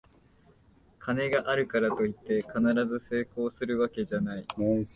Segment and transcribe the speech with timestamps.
[0.97, 2.53] 金があるからといって必
[2.87, 4.47] ず成功するわけじゃない